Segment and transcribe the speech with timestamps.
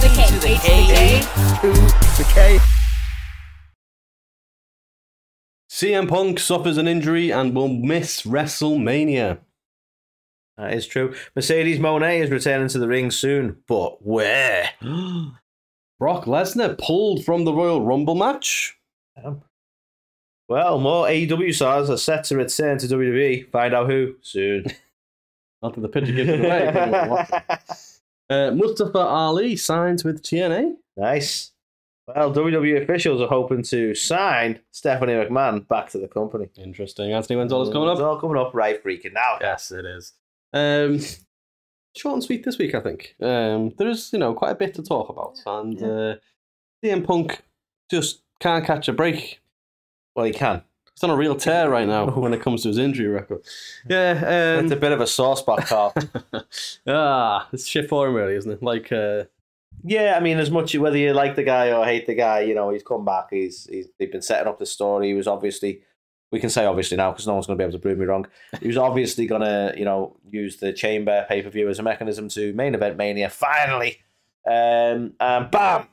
[0.00, 0.26] the K.
[0.26, 0.86] to the K.
[0.86, 1.20] to the K.
[2.00, 2.58] to the K.
[5.68, 9.38] CM Punk suffers an injury and will miss WrestleMania.
[10.56, 11.14] That is true.
[11.36, 14.70] Mercedes Mone is returning to the ring soon, but where?
[15.98, 18.78] Brock Lesnar pulled from the Royal Rumble match.
[19.22, 19.42] Oh.
[20.48, 23.50] Well, more AEW stars are set to return to WWE.
[23.50, 24.64] Find out who soon.
[25.62, 27.26] Not that the picture gives it away.
[28.30, 30.74] uh, Mustafa Ali signs with TNA.
[30.96, 31.52] nice.
[32.06, 36.48] Well, WWE officials are hoping to sign Stephanie McMahon back to the company.
[36.56, 37.12] Interesting.
[37.12, 38.06] Anthony, when's all this coming It's up?
[38.06, 39.36] all coming up right freaking now.
[39.40, 40.12] Yes, it is.
[40.52, 40.98] Um,
[41.96, 43.14] short and sweet this week, I think.
[43.22, 46.16] Um, there is, you know, quite a bit to talk about, and uh,
[46.84, 47.42] CM Punk
[47.92, 49.40] just can't catch a break.
[50.16, 50.62] Well, he can.
[51.00, 53.40] He's on a real tear right now when it comes to his injury record.
[53.88, 55.94] Yeah, It's a um, bit of a sore spot, Carl.
[56.86, 58.62] ah, it's shit for him, really, isn't it?
[58.62, 59.24] Like, uh,
[59.82, 62.54] yeah, I mean, as much whether you like the guy or hate the guy, you
[62.54, 63.28] know, he's come back.
[63.30, 65.06] He's, he's they've been setting up the story.
[65.06, 65.80] He was obviously,
[66.32, 68.04] we can say obviously now because no one's going to be able to prove me
[68.04, 68.26] wrong.
[68.60, 71.82] He was obviously going to, you know, use the Chamber pay per view as a
[71.82, 73.30] mechanism to main event Mania.
[73.30, 74.00] Finally,
[74.46, 75.86] um, and bam,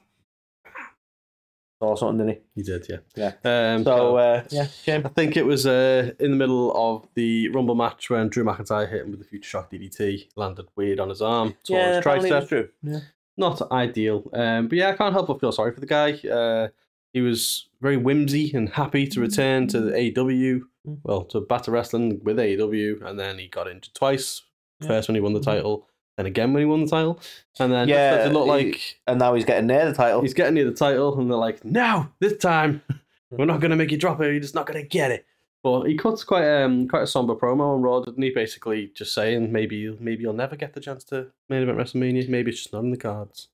[1.80, 2.97] saw something, didn't he He did, yeah.
[3.16, 3.73] Yeah.
[3.73, 3.83] Um, he?
[3.86, 5.03] So uh, yeah, shame.
[5.06, 8.89] I think it was uh, in the middle of the Rumble match when Drew McIntyre
[8.89, 11.97] hit him with the Future Shock DDT, landed weird on his arm, tore Yeah, his
[12.00, 12.47] apparently it was tricep.
[12.50, 12.69] true.
[12.84, 13.00] Yeah.
[13.39, 14.30] Not ideal.
[14.34, 16.14] Um, but yeah, I can't help but feel sorry for the guy.
[16.28, 16.69] Uh,
[17.14, 21.00] he was very whimsy and happy to return to the AEW, Mm.
[21.03, 24.44] well, to Batter Wrestling with AEW, and then he got injured twice.
[24.80, 24.88] Yeah.
[24.88, 27.19] First when he won the title, then again when he won the title,
[27.59, 30.21] and then Yeah, it looked he- like And now he's getting near the title.
[30.21, 32.81] he's getting near the title, and they're like, "No, this time
[33.31, 34.31] we're not going to make you drop it.
[34.31, 35.25] You're just not going to get it."
[35.63, 38.29] But he cuts quite um quite a somber promo on Raw, didn't he?
[38.29, 42.29] Basically, just saying maybe maybe you'll never get the chance to main event WrestleMania.
[42.29, 43.47] Maybe it's just not in the cards.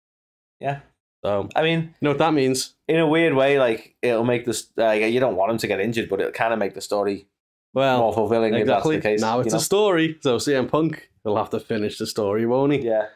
[0.59, 0.79] Yeah.
[1.23, 2.75] So I mean, you know what that means?
[2.89, 4.67] in a weird way, like it'll make this.
[4.77, 7.27] Uh, you don't want him to get injured, but it'll kind of make the story
[7.73, 8.97] Well, more fulfilling exactly.
[8.97, 9.21] if that's the case.
[9.21, 9.57] now you it's know?
[9.59, 10.17] a story.
[10.21, 12.79] So CM Punk will have to finish the story, won't he?
[12.79, 13.07] yeah.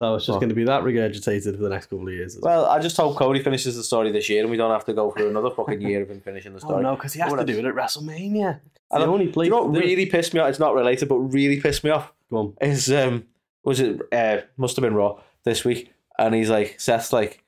[0.00, 2.38] So it's just Well- going to be that regurgitated for the next couple of years.
[2.40, 4.92] Well, I just hope Cody finishes the story this year, and we don't have to
[4.92, 6.82] go through another fucking year of him finishing the oh story.
[6.84, 8.60] no, because he has Well, to do it at WrestleMania.
[8.64, 9.46] It's I the don't- only Do place.
[9.46, 9.84] you know what do it.
[9.84, 10.50] really pissed me off?
[10.50, 12.54] It's not related, but really pissed me off Go on.
[12.60, 13.24] is um
[13.64, 17.42] was it uh must have been Raw this week, and he's like Seth's like,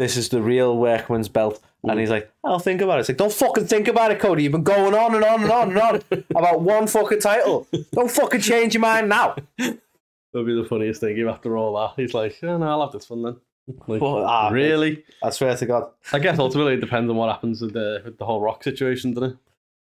[0.00, 1.62] this is the real workman's belt.
[1.84, 3.00] And he's like, I'll think about it.
[3.00, 4.42] It's like, don't fucking think about it, Cody.
[4.42, 6.02] You've been going on and on and on and on
[6.34, 7.66] about one fucking title.
[7.92, 9.36] Don't fucking change your mind now.
[9.58, 11.20] That'll be the funniest thing.
[11.28, 13.36] After all that, he's like, "Oh no, I'll have this one then."
[13.86, 15.04] Like, But, ah, really?
[15.22, 15.90] I swear to God.
[16.12, 19.12] I guess ultimately it depends on what happens with the with the whole Rock situation,
[19.12, 19.36] doesn't it?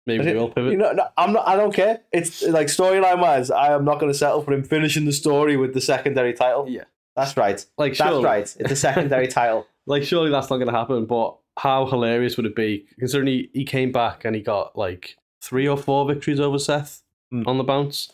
[0.06, 0.72] Maybe they will pivot.
[0.72, 1.46] You know, no, I'm not.
[1.46, 2.00] I don't care.
[2.12, 3.50] It's like storyline wise.
[3.50, 6.66] I am not going to settle for him finishing the story with the secondary title.
[6.68, 6.84] Yeah.
[7.14, 7.64] that's right.
[7.78, 8.56] like, That's surely, right.
[8.58, 9.66] It's a secondary title.
[9.86, 11.06] Like surely that's not going to happen.
[11.06, 12.86] But how hilarious would it be?
[12.98, 17.02] Considering he, he came back and he got like three or four victories over Seth
[17.32, 17.44] Mm.
[17.48, 18.08] on the bounce.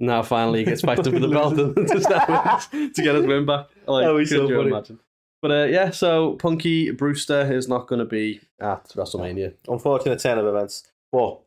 [0.00, 3.66] Now finally he gets back up with the belt to, to get his win back.
[3.86, 4.68] Like, could was so you funny.
[4.70, 4.98] imagine?
[5.40, 9.54] But uh, yeah, so Punky Brewster is not going to be at WrestleMania.
[9.68, 10.82] Unfortunate turn of events.
[11.12, 11.38] But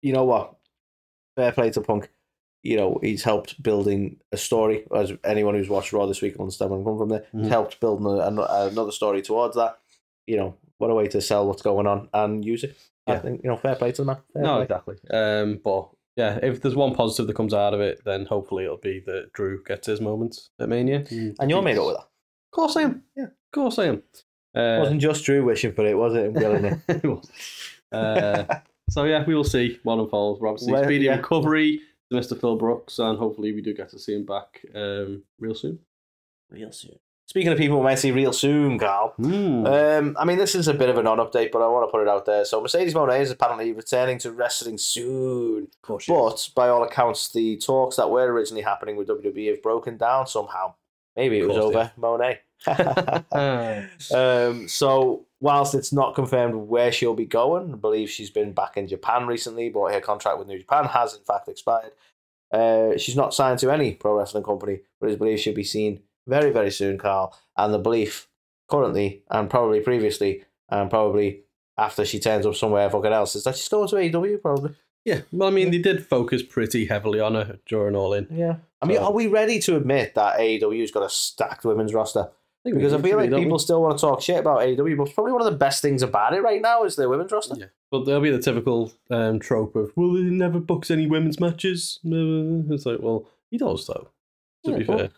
[0.00, 0.54] you know what?
[1.36, 2.08] Fair play to Punk.
[2.62, 4.84] You know he's helped building a story.
[4.94, 7.08] As anyone who's watched Raw this week will understand where I'm coming from.
[7.08, 7.48] There, he's Mhm.
[7.48, 9.78] helped build an- another story towards that.
[10.26, 12.76] You know what a way to sell what's going on and use it.
[13.06, 14.18] I think you know fair play to the man.
[14.32, 14.62] Fair No, play.
[14.64, 14.96] exactly.
[15.10, 18.76] Um, but yeah, if there's one positive that comes out of it, then hopefully it'll
[18.76, 21.04] be that Drew gets his moments at Mania.
[21.40, 22.02] And you're made up with that.
[22.04, 23.02] Of course I am.
[23.16, 24.02] Yeah, of course I am.
[24.54, 26.36] It Uh, wasn't just Drew wishing for it, was it?
[26.36, 26.78] It.
[26.88, 27.30] it was.
[27.90, 28.44] Uh,
[28.90, 30.40] so yeah, we will see what unfolds.
[30.40, 31.16] We're obviously speedy yeah.
[31.16, 31.80] recovery
[32.12, 32.40] Mr.
[32.40, 35.78] Phil Brooks, and hopefully we do get to see him back um, real soon.
[36.50, 36.98] real soon.
[37.30, 39.14] Speaking of people we might see real soon, Carl.
[39.16, 39.64] Hmm.
[39.64, 42.02] Um, I mean, this is a bit of a non-update, but I want to put
[42.02, 42.44] it out there.
[42.44, 47.30] So, Mercedes Mone is apparently returning to wrestling soon, of course, but by all accounts,
[47.30, 50.74] the talks that were originally happening with WWE have broken down somehow.
[51.14, 52.40] Maybe it was course they over Monet.
[52.66, 53.22] Ah.
[54.12, 58.76] um, so, whilst it's not confirmed where she'll be going, I believe she's been back
[58.76, 61.92] in Japan recently, but her contract with New Japan has in fact expired.
[62.52, 66.00] Uh, she's not signed to any pro wrestling company, but is believed she'll be seen
[66.26, 67.36] very, very soon, Carl.
[67.56, 68.28] And the belief
[68.68, 71.42] currently, and probably previously, and probably
[71.78, 74.74] after she turns up somewhere fucking else, is that she's going to AEW, probably.
[75.04, 78.26] yeah, well, I mean, they did focus pretty heavily on her during All In.
[78.30, 78.56] Yeah.
[78.82, 82.30] I mean, So- are we ready to admit that AEW's got a stacked women's roster?
[82.62, 83.44] Think Because I feel like be, don't we?
[83.46, 86.02] people still want to talk shit about AEW, but probably one of the best things
[86.02, 87.54] about it right now is their women's roster.
[87.58, 91.40] Yeah, but there'll be the typical um, trope of, well, he never books any women's
[91.40, 92.00] matches.
[92.04, 94.10] It's like, well, he does though.
[94.66, 95.08] To Yeah, be fair,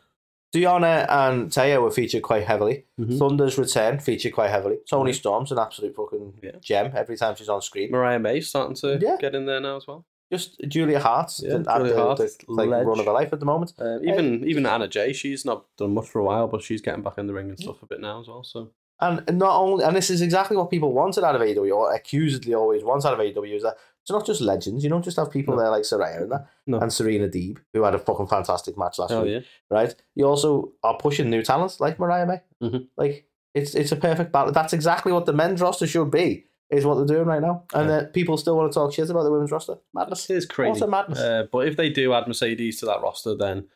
[0.55, 2.85] Deonna and Taya were featured quite heavily.
[3.01, 3.19] Mhm.
[3.19, 4.77] Thunder's return featured quite heavily.
[4.89, 6.51] Toni Storm's an absolute fucking Yeah.
[6.61, 7.91] gem every time she's on screen.
[7.91, 9.17] Mariah May starting to Yeah.
[9.19, 10.05] get in there now as well.
[10.33, 12.87] Just Julia Hart's Yeah, at Julia the, Hart, the, like, ledge.
[12.87, 13.75] run of her life at the moment.
[13.79, 17.03] Uh, even even Anna Jay, she's not done much for a while, but she's getting
[17.03, 18.43] back in the ring and stuff a bit now as well.
[18.43, 18.71] So
[19.01, 22.55] And not only, and this is exactly what people wanted out of AEW, or accusedly
[22.55, 24.83] always wants out of AEW, is that it's not just legends.
[24.83, 25.61] You don't just have people No.
[25.61, 26.79] there like Saraya and that, No.
[26.81, 29.41] and Serena Deeb, who had a fucking fantastic match last hell week, yeah,
[29.79, 29.95] right?
[30.15, 32.41] You also are pushing new talents like Mariah May.
[32.67, 32.89] Mhm.
[32.97, 34.53] Like it's it's a perfect battle.
[34.53, 36.47] That's exactly what the men's roster should be.
[36.73, 37.97] Is what they're doing right now, and Yeah.
[38.01, 39.77] then people still want to talk shit about the women's roster.
[39.93, 40.31] Madness.
[40.31, 40.81] it is crazy.
[40.81, 41.19] What a madness.
[41.21, 43.69] Uh, but if they do add Mercedes to that roster, then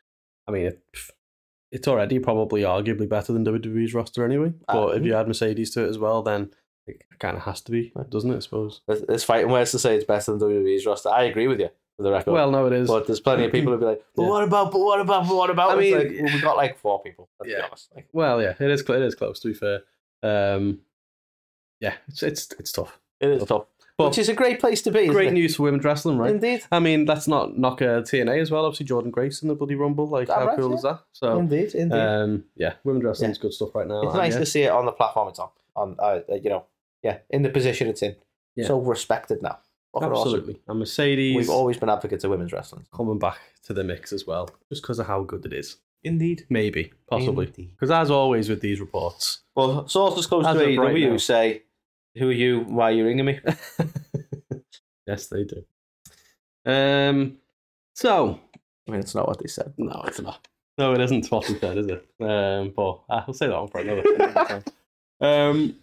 [0.48, 0.82] I mean, it,
[1.70, 4.54] it's already probably arguably better than WWE's roster anyway.
[4.66, 6.52] But if Uh, you add Mercedes to it as well, then
[6.86, 8.36] it kind of has to be, doesn't it?
[8.36, 8.80] I suppose.
[8.86, 11.10] There's there's fighting words to say it's better than WWE's roster.
[11.10, 11.68] I agree with you
[11.98, 12.32] for the record.
[12.32, 12.88] Well, no, it is.
[12.88, 14.28] But there's plenty of people who'll be like, but Yeah.
[14.30, 15.70] what about, but what about, but what about?
[15.72, 17.28] I It's mean- like, well, we got like four people.
[17.40, 17.66] Let's be Yeah.
[17.66, 17.90] honest.
[17.94, 18.80] Like, Well, yeah, it is.
[18.80, 19.38] It is close.
[19.40, 19.82] To be fair,
[20.22, 20.80] um,
[21.80, 22.98] yeah, it's it's it's tough.
[23.20, 23.66] it is tough.
[23.98, 25.00] But Which is a great place to be.
[25.00, 26.30] isn't great news for women's wrestling, right?
[26.30, 26.64] Indeed.
[26.70, 28.66] I mean, let's not knock uh, TNA as well.
[28.66, 30.06] Obviously, Jordynne Grace in the bloody Rumble.
[30.06, 30.76] Like, how right, cool yeah.
[30.76, 31.00] is that?
[31.12, 31.74] So, Indeed.
[31.74, 31.98] Indeed.
[31.98, 34.02] um, yeah, women's wrestling's good stuff right now.
[34.02, 35.48] it's and nice yeah, to see it on the platform it's on.
[35.76, 36.66] On, uh, uh, you know,
[37.02, 38.16] yeah, in the position it's in.
[38.64, 39.58] So respected now.
[39.92, 40.34] Fucking awesome.
[40.34, 40.60] absolutely.
[40.68, 42.86] And Mercedes We've always been advocates of women's wrestling.
[42.94, 45.76] coming back to the mix as well, just because of how good it is.
[46.04, 46.46] Indeed.
[46.48, 47.46] Maybe, possibly.
[47.46, 51.62] Because as always with these reports, Well, sources close to of right say,
[52.18, 52.60] "Who are you?
[52.60, 53.40] Why are you ringing me?"
[55.06, 55.64] yes, they do.
[56.64, 57.38] Um,
[57.94, 58.40] so
[58.86, 59.74] I mean, it's not what they said.
[59.78, 60.46] no, it's not.
[60.78, 62.06] No, it isn't what we said, is it?
[62.20, 64.02] Um, but I'll say that one for another.
[64.14, 64.64] another time.
[65.20, 65.76] Um,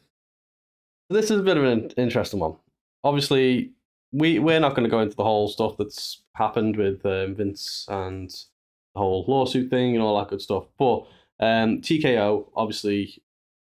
[1.10, 2.56] this is a bit of an interesting one.
[3.04, 3.72] Obviously,
[4.12, 7.86] we we're not going to go into the whole stuff that's happened with um, Vince
[7.90, 10.66] and the whole lawsuit thing and all that good stuff.
[10.78, 11.06] But
[11.40, 13.22] um, TKO obviously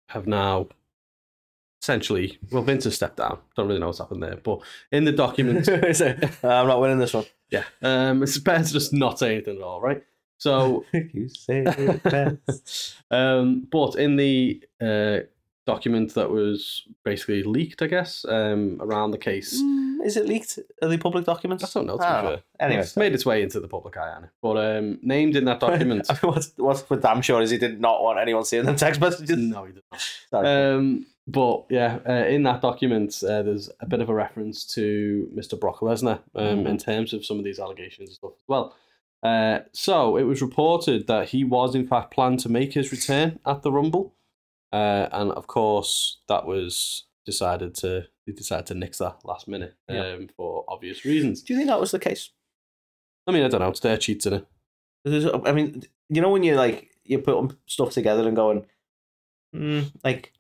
[0.09, 0.69] have now
[1.85, 3.39] essentially well, Vince has stepped down.
[3.57, 4.61] Don't really know what's happened there, but
[4.91, 5.69] in the document,
[6.43, 7.27] I'm not winning this one.
[7.51, 10.03] yeah, um, it's better to just not say anything at all, right?
[10.39, 12.97] So you say it best.
[13.11, 15.27] um, but in the uh,
[15.67, 20.59] document that was basically leaked, I guess, um, around the case, Mm, Is it leaked?
[20.83, 21.65] Are they public documents?
[21.65, 21.97] I don't know.
[21.97, 22.37] To I be don't know.
[22.37, 22.43] fair.
[22.69, 24.31] Anyway, it's made its way into the public eye, Anna.
[24.43, 26.07] but um, named in that document.
[26.21, 29.37] what's, what's for damn sure is he did not want anyone seeing the text messages.
[29.39, 30.01] no, he did not.
[30.31, 30.47] Sorry.
[30.49, 35.31] Um, but yeah, uh, in that document, uh, there's a bit of a reference to
[35.35, 35.59] Mr.
[35.59, 36.69] Brock Lesnar um, Mhm.
[36.69, 38.75] in terms of some of these allegations and stuff as well.
[39.23, 43.39] Uh, so it was reported that he was in fact planned to make his return
[43.47, 44.13] at the Rumble,
[44.75, 47.91] uh, and of course that was decided to
[48.27, 50.17] they decided to nix that last minute um, Yeah.
[50.37, 51.43] for obvious reasons.
[51.43, 52.31] Do you think that was the case?
[53.27, 53.69] I mean, I don't know.
[53.69, 54.47] It's their cheats in it.
[55.05, 58.65] There's- I mean, you know when you like you put stuff together and going,
[59.55, 60.33] mm, like,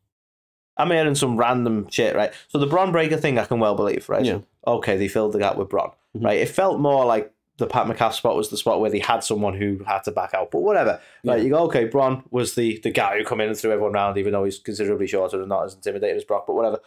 [0.79, 2.33] I'm hearing some random shit, right?
[2.49, 4.25] So the Bron Breakker thing, I can well believe, right?
[4.25, 4.39] Yeah.
[4.67, 6.25] Okay, they filled the gap with Braun, Mhm.
[6.25, 6.39] right?
[6.39, 9.55] It felt more like the Pat McCaff spot was the spot where they had someone
[9.55, 11.01] who had to back out, but whatever.
[11.25, 11.37] Right?
[11.39, 11.45] Yeah.
[11.45, 14.19] You go, okay, Bron was the the guy who come in and threw everyone around,
[14.19, 16.81] even though he's considerably shorter and not as intimidating as Brock, but whatever.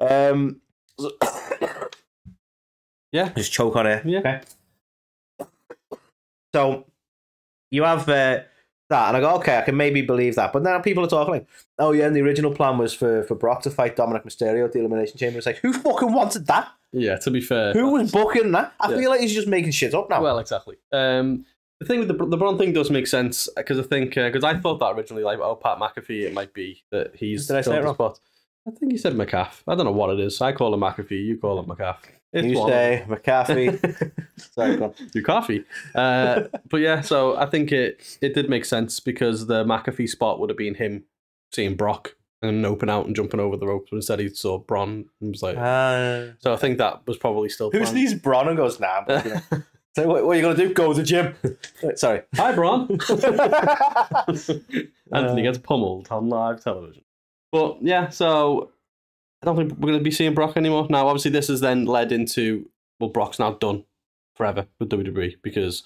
[0.00, 0.60] Um,
[0.98, 1.12] so-
[3.12, 3.30] Yeah.
[3.30, 4.04] just choke on it.
[4.04, 4.18] Yeah.
[4.18, 4.40] Okay.
[6.54, 6.84] So
[7.70, 8.40] you have uh,
[8.90, 10.52] that, and I go, okay, I can maybe believe that.
[10.52, 11.46] But now people are talking like,
[11.78, 14.72] oh yeah, and the original plan was for, for Brock to fight Dominik Mysterio at
[14.72, 15.38] the Elimination Chamber.
[15.38, 16.68] It's like, who fucking wanted that?
[16.92, 17.16] Yeah.
[17.18, 18.72] To be fair, Who was booking that?
[18.80, 18.96] I Yeah.
[18.96, 20.22] feel like he's just making shit up now.
[20.22, 20.76] Well, exactly.
[20.92, 21.44] Um,
[21.80, 24.58] the thing with the the Bron thing does make sense because I think because I
[24.58, 27.76] thought that originally, like, oh, Pat McAfee, it might be that he's Did I say
[27.76, 27.94] it wrong?
[27.94, 28.18] spot.
[28.66, 29.62] I think he said McAff.
[29.68, 30.40] I don't know what it is.
[30.40, 31.24] I call him McAfee.
[31.24, 31.96] You call him McAff.
[32.32, 34.12] It's you one of say McAfee.
[34.54, 34.94] Sorry, go on.
[35.12, 35.64] do coffee.
[35.94, 40.38] Uh, but yeah, so I think it it did make sense because the McAfee spot
[40.38, 41.04] would have been him
[41.52, 45.06] seeing Brock and open out and jumping over the ropes, but instead he saw Bron
[45.20, 45.56] and was like.
[45.56, 47.70] Uh, so I think that was probably still.
[47.70, 47.96] who's planned.
[47.96, 49.02] these Bron and goes, nah.
[49.06, 49.32] But, you
[49.96, 50.74] so what, what are you going to do?
[50.74, 51.34] Go to the gym.
[51.96, 52.22] Sorry.
[52.36, 52.88] Hi, Bron.
[54.28, 54.60] Anthony
[55.12, 57.02] Uh, gets pummeled on live television.
[57.50, 58.70] But yeah, so
[59.42, 60.86] I don't think we're going to be seeing Brock anymore.
[60.90, 62.68] Now, obviously, this has then led into
[62.98, 63.84] well, Brock's now done
[64.34, 65.82] forever with WWE because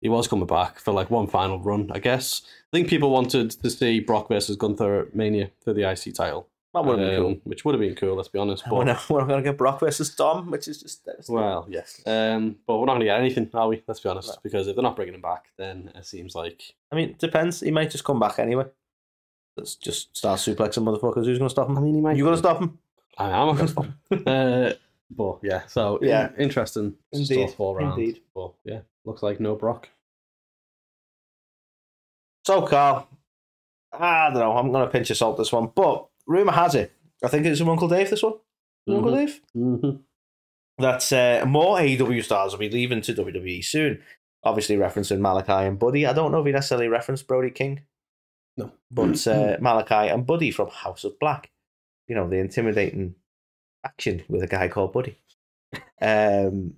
[0.00, 2.42] he was coming back for like one final run, I guess.
[2.72, 6.48] I think people wanted to see Brock versus Gunther at Mania for the IC title,
[6.74, 7.40] that would have been um, cool.
[7.44, 8.14] which would have been cool.
[8.16, 8.64] Let's be honest.
[8.70, 11.66] We're But not, we're not going to get Brock versus Dom, which is just well,
[11.68, 13.82] yes, um, but we're not going to get anything, are we?
[13.88, 14.34] Let's be honest, No.
[14.42, 17.60] because if they're not bringing him back, then it seems like I mean, it depends.
[17.60, 18.66] He might just come back anyway.
[19.56, 21.26] Let's just start suplexing motherfuckers.
[21.26, 21.78] Who's going to stop him?
[21.78, 22.16] I mean, he might.
[22.16, 22.76] You going to stop him?
[23.18, 23.48] I am.
[23.50, 24.26] I'm gonna
[24.70, 24.72] uh,
[25.10, 26.30] but yeah, so Yeah.
[26.38, 27.98] interesting Indeed, stuff all around.
[27.98, 28.20] indeed.
[28.34, 29.88] But yeah, looks like no Brock.
[32.46, 33.08] So, Carl,
[33.92, 34.56] I don't know.
[34.56, 36.92] I'm going to pinch of salt this one, but rumor has it.
[37.24, 38.10] I think it's from Uncle Dave.
[38.10, 38.34] This one,
[38.86, 39.40] From Uncle Dave.
[39.56, 40.00] Mhm.
[40.78, 44.02] That uh, more AEW stars will be leaving to WWE soon.
[44.42, 46.04] Obviously, referencing Malachi and Buddy.
[46.04, 47.82] I don't know if he necessarily referenced Brody King,
[48.58, 48.72] No.
[48.90, 51.50] but uh, Malachi and Buddy from House of Black.
[52.08, 53.14] You know the intimidating
[53.84, 55.18] action with a guy called Buddy.
[56.00, 56.74] Um,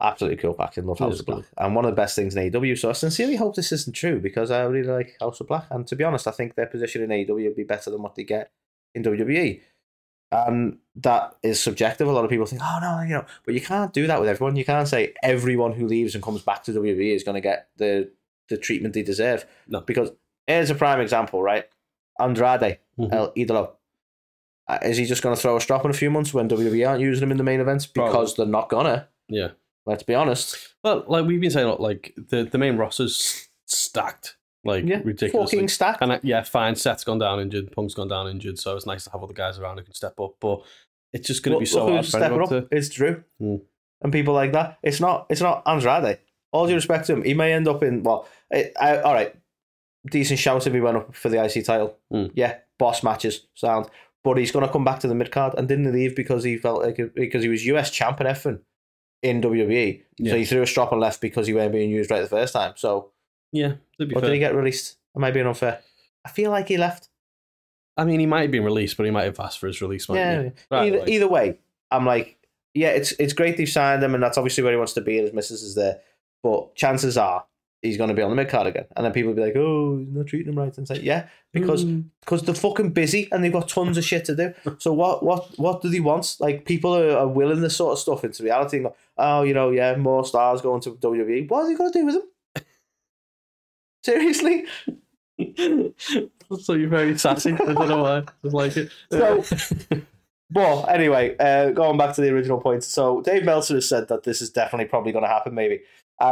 [0.00, 0.86] absolutely cool faction.
[0.86, 2.78] Love House of Black, and one of the best things in AEW.
[2.78, 5.66] So I sincerely hope this isn't true because I really like House of Black.
[5.70, 8.14] And to be honest, I think their position in AEW would be better than what
[8.14, 8.50] they get
[8.94, 9.60] in WWE.
[10.32, 12.08] And that is subjective.
[12.08, 14.28] A lot of people think, oh no, you know, but you can't do that with
[14.28, 14.56] everyone.
[14.56, 17.68] You can't say everyone who leaves and comes back to WWE is going to get
[17.76, 18.10] the
[18.48, 19.46] the treatment they deserve.
[19.68, 19.80] No.
[19.80, 20.10] Because
[20.46, 21.64] here's a prime example, right?
[22.20, 23.12] Andrade, Mhm.
[23.12, 23.72] El Idolo.
[24.66, 26.88] Uh, is he just going to throw a strop in a few months when WWE
[26.88, 27.86] aren't using him in the main events?
[27.86, 28.34] Because Probably.
[28.36, 29.08] they're not gonna.
[29.28, 29.48] Yeah.
[29.86, 30.56] Let's be honest.
[30.82, 35.56] Well, like we've been saying, like the, the main roster's stacked, like Yeah, ridiculously.
[35.58, 36.00] fucking stacked.
[36.00, 36.74] And uh, yeah, fine.
[36.76, 37.70] Seth's gone down injured.
[37.72, 38.58] Punk's gone down injured.
[38.58, 40.36] So it's nice to have other guys around who can step up.
[40.40, 40.62] But
[41.12, 42.48] it's just going to be so hard stepping up.
[42.48, 42.66] to.
[42.70, 43.56] It's Drew Hmm.
[44.00, 44.78] and people like that.
[44.82, 45.26] It's not.
[45.28, 46.18] It's not Andrade.
[46.52, 48.26] All due respect to him, he may end up in well.
[48.52, 49.34] I, I, all right,
[50.06, 51.98] decent shout if he went up for the IC title.
[52.10, 52.26] Hmm.
[52.34, 53.86] Yeah, boss matches sound.
[54.24, 56.56] But he's going to come back to the mid card and didn't leave because he
[56.56, 58.60] felt like because he was US champ and everything
[59.22, 60.02] in WWE.
[60.18, 60.32] Yeah.
[60.32, 62.54] So he threw a strop and left because he weren't being used right the first
[62.54, 62.72] time.
[62.76, 63.10] So
[63.52, 64.30] Yeah, to be or fair.
[64.30, 64.96] did he get released?
[65.14, 65.80] Am I being unfair?
[66.24, 67.10] I feel like he left.
[67.96, 70.08] I mean, he might have been released, but he might have asked for his release.
[70.08, 70.76] mightn't Yeah.
[70.78, 71.58] Right, either, like- either way,
[71.90, 72.38] I'm like,
[72.72, 75.18] yeah, it's it's great they've signed him, and that's obviously where he wants to be,
[75.18, 76.00] and his missus is there.
[76.42, 77.44] But chances are
[77.84, 79.54] he's going to be on the mid card again, and then people will be like,
[79.56, 82.06] "Oh, he's not treating him right," and say, "Yeah, because Mm.
[82.20, 84.52] because they're fucking busy and they've got tons of shit to do.
[84.78, 86.36] So what what what do they want?
[86.40, 88.78] Like people are, are willing this sort of stuff into reality.
[88.78, 91.48] And go, oh, you know, yeah, more stars going to WWE.
[91.48, 92.28] What are they going to do with them?
[94.04, 94.64] Seriously?
[96.60, 97.52] so you're very sassy.
[97.52, 98.24] I don't know why.
[98.42, 98.90] Just like it.
[99.10, 99.44] So,
[100.52, 102.84] well, anyway, uh, going back to the original point.
[102.84, 105.80] So, Dave Meltzer has said that this is definitely probably going to happen, maybe.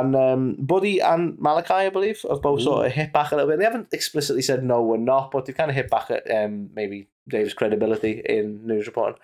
[0.01, 3.51] And um, Buddy and Malachi, I believe, have both sort of hit back a little
[3.51, 3.59] bit.
[3.59, 6.71] They haven't explicitly said no, we're not, but they've kind of hit back at um,
[6.75, 9.19] maybe Dave's credibility in news reporting.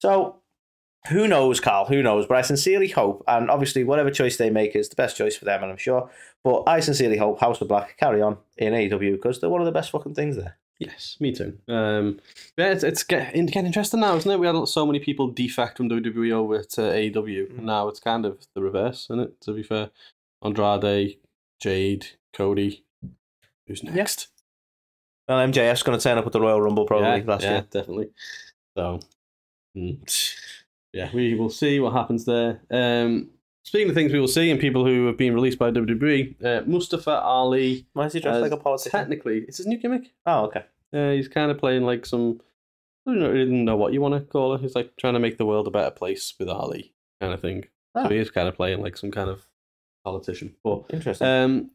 [0.00, 0.36] So,
[1.08, 1.86] who knows, Carl?
[1.86, 2.26] Who knows?
[2.26, 5.44] But I sincerely hope, and obviously, whatever choice they make is the best choice for
[5.44, 6.10] them, and I'm sure.
[6.42, 9.66] But I sincerely hope House of Black carry on in AEW because they're one of
[9.66, 10.56] the best fucking things there.
[10.80, 11.56] Yes, me too.
[11.68, 12.18] Um,
[12.56, 14.40] yeah, it's, it's getting, getting interesting now, isn't it?
[14.40, 17.12] We had so many people defect from WWE over to AEW,
[17.52, 17.58] Mm.
[17.58, 19.40] and now it's kind of the reverse, isn't it?
[19.42, 19.90] To be fair,
[20.44, 21.16] Andrade,
[21.60, 22.84] Jade, Cody.
[23.66, 24.28] Who's next?
[25.28, 27.66] Well, MJF's going to turn up at the Royal Rumble probably yeah, last yeah, year.
[27.70, 28.10] definitely.
[28.76, 29.00] So,
[29.76, 30.34] mm,
[30.92, 32.60] yeah, we will see what happens there.
[32.70, 33.30] Um,
[33.64, 36.62] speaking of things we will see and people who have been released by WWE, uh,
[36.66, 37.86] Mustafa Ali.
[37.94, 38.90] Why is he dressed uh, like a politician?
[38.98, 40.12] Technically, it's his new gimmick.
[40.26, 40.64] oh, okay.
[40.92, 42.40] Uh, he's kind of playing like some.
[43.06, 44.60] I don't know, know what you want to call it.
[44.60, 47.64] He's like trying to make the world a better place with Ali, kind of thing.
[47.94, 48.04] Oh.
[48.04, 49.46] So he is kind of playing like some kind of
[50.04, 50.54] politician.
[50.62, 51.26] But Interesting.
[51.26, 51.70] um,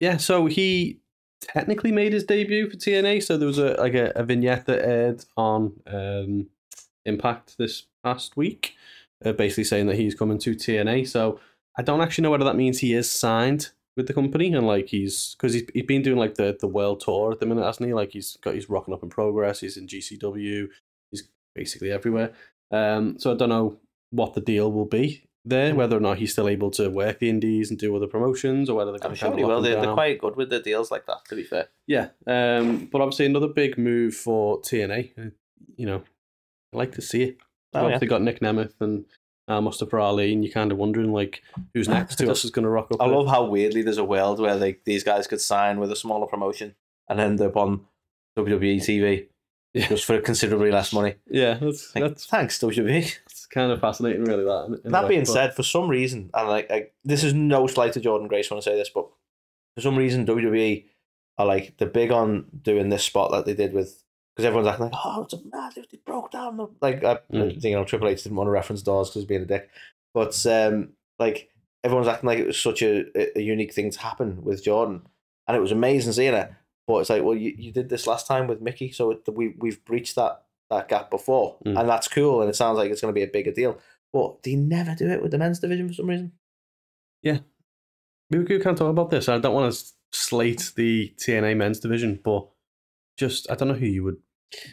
[0.00, 1.00] yeah, so he
[1.40, 3.22] technically made his debut for TNA.
[3.22, 6.48] So there was a like a, a vignette that aired on um,
[7.04, 8.74] Impact this past week,
[9.24, 11.06] uh, basically saying that he's coming to TNA.
[11.08, 11.38] So
[11.78, 14.88] I don't actually know whether that means he is signed with the company and like
[14.88, 17.86] he's because he's, he's been doing like the the world tour at the minute, hasn't
[17.86, 17.94] he?
[17.94, 19.60] Like he's got he's rocking up in progress.
[19.60, 20.68] He's in GCW.
[21.10, 22.32] He's basically everywhere.
[22.70, 23.78] Um, so I don't know
[24.10, 27.28] what the deal will be there, whether or not he's still able to work the
[27.30, 29.62] indies and do other promotions, or whether they're I'm going to sure kind he will.
[29.62, 31.68] They, him they're quite good with the deals like that, to be fair.
[31.86, 35.12] Yeah, um, but obviously another big move for TNA.
[35.18, 35.30] uh,
[35.76, 36.02] You know,
[36.74, 37.36] I like to see it.
[37.74, 37.98] Oh, yeah.
[37.98, 39.04] They got Nick Nemeth and
[39.48, 41.42] uh, Mustafa Ali, and you're kind of wondering like
[41.74, 42.18] who's next?
[42.20, 43.00] Who else is going to rock up?
[43.00, 43.16] I there?
[43.16, 46.26] love how weirdly there's a world where they, these guys could sign with a smaller
[46.26, 46.74] promotion
[47.08, 47.86] and end up on
[48.38, 49.26] WWE TV
[49.74, 49.88] Yeah.
[49.88, 51.16] just for considerably less money.
[51.30, 53.14] Yeah, that's Like, that's, Thanks, WWE.
[53.50, 54.44] Kind of fascinating, really.
[54.44, 54.80] That.
[54.84, 57.92] That way, being but- said, for some reason, and like, like this is no slight
[57.94, 59.06] to Jordynne Grace when I say this, but
[59.74, 60.84] for some reason WWE
[61.38, 64.02] are like they're big on doing this spot that they did with
[64.34, 67.62] because everyone's acting like, oh, it's a massive, they broke down the like I, Mm.
[67.62, 69.68] you know Triple H didn't want to reference doors because being a dick,
[70.14, 71.50] but um, like
[71.84, 73.04] everyone's acting like it was such a,
[73.38, 75.02] a unique thing to happen with Jordynne,
[75.46, 76.50] and it was amazing seeing it.
[76.86, 79.54] But it's like, well, you, you did this last time with Mickie, so it, we
[79.58, 81.78] we've breached that that gap before, Mm.
[81.80, 83.78] and that's cool, and it sounds like it's going to be a bigger deal.
[84.12, 86.32] But they never do it with the men's division for some reason.
[87.22, 89.28] we we can't talk about this.
[89.28, 92.48] I don't want to slate the TNA men's division, but
[93.16, 94.16] just I don't know who you would.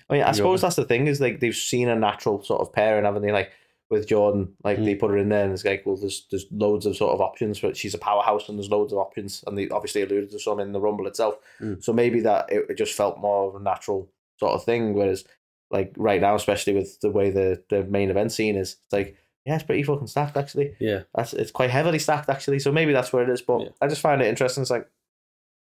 [0.10, 0.32] I mean, I Yeah.
[0.34, 3.32] suppose that's the thing is like they've seen a natural sort of pairing, haven't they?
[3.32, 3.52] Like
[3.90, 4.50] with Jordynne.
[4.64, 4.86] Like Mm.
[4.86, 7.22] they put her in there, and it's like, well, there's there's loads of sort of
[7.22, 10.40] options, but she's a powerhouse, and there's loads of options, and they obviously alluded to
[10.40, 11.38] some in the Rumble itself.
[11.62, 11.84] Mm.
[11.84, 14.10] So maybe that it, it just felt more of a natural
[14.40, 14.94] sort of thing.
[14.96, 15.26] Whereas,
[15.74, 19.18] like right now, especially with the way the the main event scene is, it's like,
[19.46, 20.76] yeah, it's pretty fucking stacked actually.
[20.80, 21.02] Yeah.
[21.16, 22.60] That's it's quite heavily stacked actually.
[22.60, 23.42] So maybe that's where it is.
[23.42, 23.70] But Yeah.
[23.82, 24.62] I just find it interesting.
[24.62, 24.88] It's like,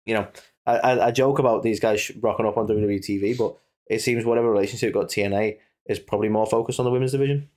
[0.07, 0.29] you know,
[0.67, 3.57] I, I, I joke about these guys rocking up on WWE TV, but
[3.89, 7.49] it seems whatever relationship got TNA is probably more focused on the women's division,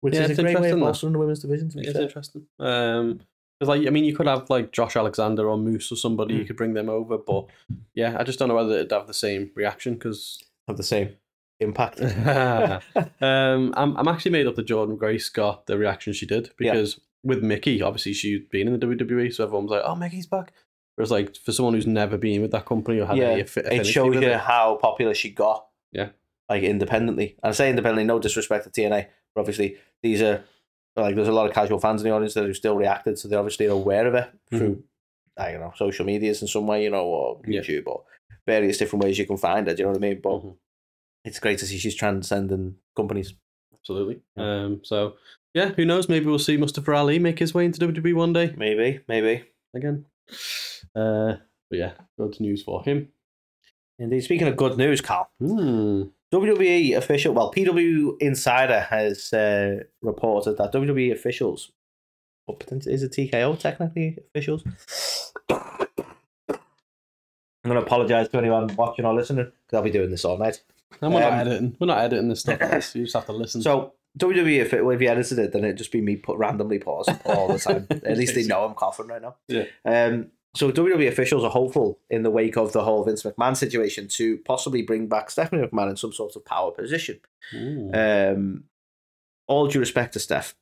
[0.00, 1.68] which Yeah, is a great way of bolstering the women's division.
[1.70, 2.02] To be It's fair.
[2.02, 2.46] interesting.
[2.58, 3.20] Um,
[3.60, 6.34] 'cause, like I mean, you could have like Josh Alexander or Moose or somebody.
[6.34, 6.46] You Mm.
[6.46, 7.46] could bring them over, but
[7.94, 11.16] yeah, I just don't know whether it'd have the same reaction because Have the same
[11.60, 12.00] impact.
[13.20, 16.72] um, I'm I'm actually made up that Jordynne Grace got the reaction she did Yeah.
[16.72, 20.26] because with Mickie, obviously she'd been in the WWE, so everyone was like, "Oh, Mickie's
[20.26, 20.52] back."
[20.96, 23.72] Whereas, like for someone who's never been with that company or had yeah, any affi-
[23.72, 25.66] it showed you how popular she got.
[25.92, 26.08] Yeah.
[26.48, 27.36] like independently.
[27.42, 30.44] And I say independently, no disrespect to TNA, but obviously these are
[30.96, 33.26] like there's a lot of casual fans in the audience that have still reacted, so
[33.28, 34.82] they're obviously are aware of it through
[35.36, 37.60] I don't know social medias in some way, you know, or Yeah.
[37.62, 38.04] YouTube or
[38.46, 39.76] various different ways you can find it.
[39.76, 40.20] Do you know what I mean?
[40.22, 40.56] But Mhm.
[41.24, 43.34] It's great to see she's transcending companies.
[43.74, 44.20] absolutely.
[44.36, 44.64] Yeah.
[44.64, 45.14] Um, so
[45.54, 46.08] yeah, who knows?
[46.08, 48.54] Maybe we'll see Mustafa Ali make his way into WWE one day.
[48.56, 49.44] Maybe, maybe.
[49.74, 50.06] again.
[50.94, 51.36] Uh,
[51.70, 53.08] but yeah, good news for him.
[53.98, 54.22] Indeed.
[54.22, 56.02] Speaking of good news, Carl, Hmm.
[56.32, 61.70] WWE official, well, PW Insider has uh, reported that WWE officials,
[62.48, 64.64] or potentially is it TKO technically officials?
[65.48, 65.86] I'm
[67.70, 70.60] going to apologise to anyone watching or listening because I'll be doing this all night.
[71.02, 71.76] And we're not Um, editing.
[71.80, 72.60] We're not editing this stuff.
[72.94, 73.62] You just have to listen.
[73.62, 76.78] So WWE, if, it, if you edited it, then it'd just be me put randomly
[76.78, 77.86] pause all the time.
[77.90, 79.36] At least they know I'm coughing right now.
[79.48, 79.64] Yeah.
[79.84, 80.30] Um.
[80.56, 84.38] So WWE officials are hopeful in the wake of the whole Vince McMahon situation to
[84.44, 87.18] possibly bring back Stephanie McMahon in some sort of power position.
[87.92, 88.64] Um,
[89.48, 90.54] all due respect to Steph,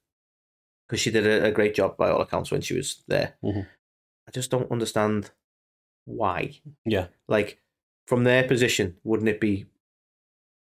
[0.88, 3.34] because she did a, a great job by all accounts when she was there.
[3.44, 3.66] Mhm.
[4.26, 5.30] I just don't understand
[6.06, 6.52] why.
[6.86, 7.08] yeah.
[7.28, 7.60] Like
[8.06, 9.66] from their position, wouldn't it be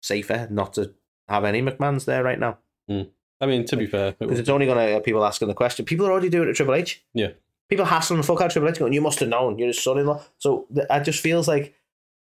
[0.06, 0.94] safer not to
[1.28, 2.58] have any McMahons there right now?
[3.40, 5.54] I mean, to be fair, Because was, it's only going to get people asking the
[5.54, 5.84] question.
[5.84, 7.04] People are already doing it at Triple H.
[7.12, 7.30] Yeah.
[7.68, 9.58] People hassling the fuck out of Triple H, going, "You must have known.
[9.58, 11.74] You're his son-in-law." So it just feels like,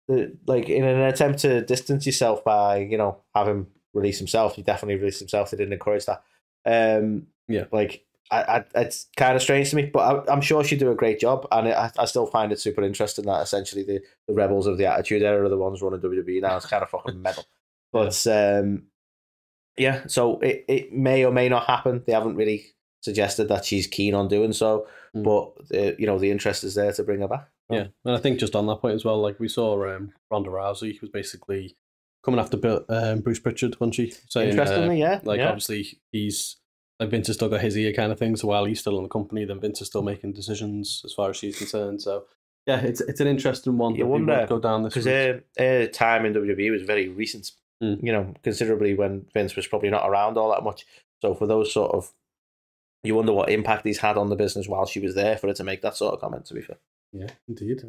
[0.07, 4.55] the, like in an attempt to distance yourself by you know have him release himself.
[4.55, 5.49] He definitely released himself.
[5.51, 6.23] They didn't encourage that.
[6.65, 7.65] Um, Yeah.
[7.71, 8.41] Like I,
[8.75, 11.19] I it's kind of strange to me, but I, I'm sure she'd do a great
[11.19, 14.67] job, and it, I, I still find it super interesting that essentially the, the rebels
[14.67, 16.55] of the Attitude Era are the ones running WWE now.
[16.57, 17.45] It's kind of fucking metal,
[17.91, 18.83] but um,
[19.77, 20.03] yeah.
[20.07, 22.03] So it, it may or may not happen.
[22.05, 22.65] They haven't really
[23.01, 25.23] suggested that she's keen on doing so, Mm.
[25.25, 27.49] but uh, you know the interest is there to bring her back.
[27.69, 27.87] yeah.
[28.05, 31.01] And I think just on that point as well, like we saw um, Ronda Rousey
[31.01, 31.75] was basically
[32.23, 34.13] coming after Bill, um, Bruce Pritchard, wasn't she?
[34.29, 35.49] Saying, uh, Interestingly, yeah, like yeah.
[35.49, 36.55] obviously he's
[36.99, 38.37] like Vince has still got his ear kind of thing.
[38.37, 41.31] So while he's still in the company, then Vince is still making decisions as far
[41.31, 42.01] as she's concerned.
[42.01, 42.23] So
[42.65, 43.95] yeah, it's it's an interesting one.
[43.95, 47.51] You that wonder, go down this because her, her time in WWE was very recent.
[47.81, 48.03] Mm.
[48.03, 50.85] You know, considerably when Vince was probably not around all that much.
[51.21, 52.11] So for those sort of,
[53.03, 55.53] you wonder what impact he's had on the business while she was there for her
[55.53, 56.45] to make that sort of comment.
[56.45, 56.77] To be fair,
[57.11, 57.83] yeah, indeed.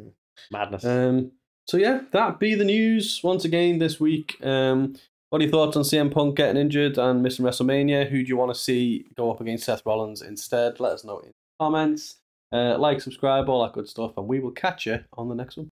[0.51, 0.85] madness.
[0.85, 1.31] Um,
[1.67, 4.37] so yeah, that be the news once again this week.
[4.43, 4.95] Um,
[5.29, 8.09] what are your thoughts on CM Punk getting injured and missing WrestleMania?
[8.09, 10.79] Who do you want to see go up against Seth Rollins instead?
[10.79, 12.17] Let us know in the comments.
[12.51, 15.57] Uh, like, subscribe, all that good stuff, and we will catch you on the next
[15.57, 15.71] one.